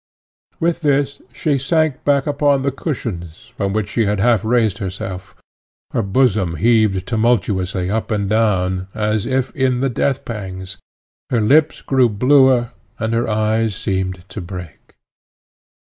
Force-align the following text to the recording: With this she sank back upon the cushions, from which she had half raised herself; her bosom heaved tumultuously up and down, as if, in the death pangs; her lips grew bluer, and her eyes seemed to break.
With 0.59 0.81
this 0.81 1.21
she 1.31 1.59
sank 1.59 2.03
back 2.03 2.25
upon 2.25 2.63
the 2.63 2.71
cushions, 2.71 3.51
from 3.55 3.71
which 3.71 3.87
she 3.87 4.07
had 4.07 4.19
half 4.19 4.43
raised 4.43 4.79
herself; 4.79 5.35
her 5.91 6.01
bosom 6.01 6.55
heaved 6.55 7.05
tumultuously 7.07 7.87
up 7.91 8.09
and 8.09 8.27
down, 8.27 8.87
as 8.95 9.27
if, 9.27 9.55
in 9.55 9.79
the 9.81 9.89
death 9.89 10.25
pangs; 10.25 10.77
her 11.29 11.39
lips 11.39 11.83
grew 11.83 12.09
bluer, 12.09 12.71
and 12.97 13.13
her 13.13 13.29
eyes 13.29 13.75
seemed 13.75 14.27
to 14.29 14.41
break. 14.41 14.95